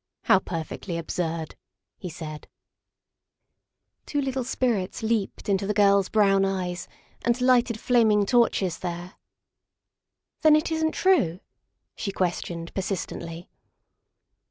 [0.00, 1.56] *' How perfectly absurd!"
[1.98, 2.46] he said.
[2.46, 6.86] 190 THE WIFE OF Two little spirits leaped into the girl's brown eyes
[7.22, 9.14] and lighted flaming torches there."
[10.42, 11.40] Then it isn't true?"
[11.96, 13.48] she questioned persistently.